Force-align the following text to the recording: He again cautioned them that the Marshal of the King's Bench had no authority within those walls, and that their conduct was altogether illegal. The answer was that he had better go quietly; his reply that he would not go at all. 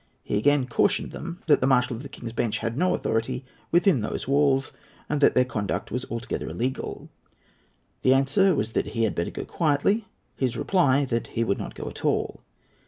He 0.23 0.35
again 0.39 0.65
cautioned 0.65 1.11
them 1.11 1.43
that 1.45 1.61
the 1.61 1.67
Marshal 1.67 1.95
of 1.95 2.01
the 2.01 2.09
King's 2.09 2.33
Bench 2.33 2.57
had 2.57 2.75
no 2.75 2.95
authority 2.95 3.45
within 3.71 4.01
those 4.01 4.27
walls, 4.27 4.71
and 5.07 5.21
that 5.21 5.35
their 5.35 5.45
conduct 5.45 5.91
was 5.91 6.05
altogether 6.09 6.49
illegal. 6.49 7.11
The 8.01 8.15
answer 8.15 8.55
was 8.55 8.71
that 8.71 8.87
he 8.97 9.03
had 9.03 9.13
better 9.13 9.29
go 9.29 9.45
quietly; 9.45 10.07
his 10.35 10.57
reply 10.57 11.05
that 11.05 11.27
he 11.27 11.43
would 11.43 11.59
not 11.59 11.75
go 11.75 11.87
at 11.87 12.03
all. 12.03 12.41